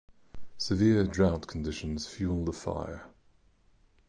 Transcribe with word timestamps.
Severe 0.57 1.05
drought 1.05 1.45
conditions 1.45 2.07
fueled 2.07 2.47
the 2.47 2.53
fire. 2.53 3.05